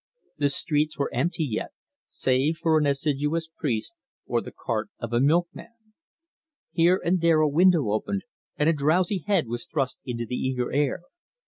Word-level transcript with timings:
The 0.39 0.49
streets 0.49 0.97
were 0.97 1.13
empty 1.13 1.45
yet, 1.45 1.73
save 2.09 2.57
for 2.57 2.79
an 2.79 2.87
assiduous 2.87 3.47
priest 3.55 3.93
or 4.25 4.41
the 4.41 4.51
cart 4.51 4.89
of 4.97 5.13
a 5.13 5.19
milkman. 5.19 5.75
Here 6.71 6.99
and 7.05 7.21
there 7.21 7.41
a 7.41 7.47
window 7.47 7.91
opened 7.91 8.23
and 8.57 8.67
a 8.67 8.73
drowsy 8.73 9.19
head 9.19 9.45
was 9.45 9.67
thrust 9.67 9.99
into 10.03 10.25
the 10.25 10.33
eager 10.37 10.73
air. 10.73 11.01